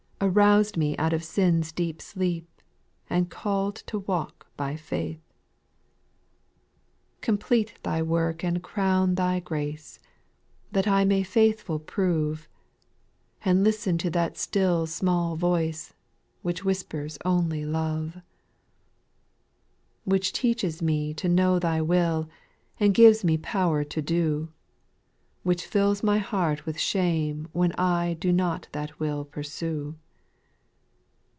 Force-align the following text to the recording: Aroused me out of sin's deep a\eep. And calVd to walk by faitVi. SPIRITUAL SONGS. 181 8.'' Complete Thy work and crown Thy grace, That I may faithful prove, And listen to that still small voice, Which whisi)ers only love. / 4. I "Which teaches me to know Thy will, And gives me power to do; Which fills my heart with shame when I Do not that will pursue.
Aroused 0.23 0.77
me 0.77 0.95
out 0.97 1.13
of 1.13 1.23
sin's 1.23 1.71
deep 1.71 1.97
a\eep. 2.15 2.45
And 3.09 3.31
calVd 3.31 3.83
to 3.87 3.97
walk 3.97 4.45
by 4.55 4.75
faitVi. 4.75 5.17
SPIRITUAL 5.17 5.21
SONGS. 6.69 7.27
181 7.27 7.33
8.'' 7.41 7.65
Complete 7.81 7.83
Thy 7.83 8.01
work 8.03 8.43
and 8.43 8.61
crown 8.63 9.15
Thy 9.15 9.39
grace, 9.39 9.97
That 10.71 10.87
I 10.87 11.03
may 11.05 11.23
faithful 11.23 11.79
prove, 11.79 12.47
And 13.43 13.63
listen 13.63 13.97
to 13.97 14.11
that 14.11 14.37
still 14.37 14.85
small 14.85 15.35
voice, 15.35 15.95
Which 16.43 16.61
whisi)ers 16.61 17.17
only 17.25 17.65
love. 17.65 18.13
/ 18.13 18.13
4. 18.13 18.21
I 18.21 18.23
"Which 20.03 20.33
teaches 20.33 20.83
me 20.83 21.15
to 21.15 21.27
know 21.27 21.57
Thy 21.57 21.81
will, 21.81 22.29
And 22.79 22.93
gives 22.93 23.23
me 23.23 23.39
power 23.39 23.83
to 23.85 24.01
do; 24.03 24.49
Which 25.41 25.65
fills 25.65 26.03
my 26.03 26.19
heart 26.19 26.67
with 26.67 26.77
shame 26.79 27.47
when 27.53 27.71
I 27.71 28.13
Do 28.19 28.31
not 28.31 28.67
that 28.71 28.99
will 28.99 29.25
pursue. 29.25 29.95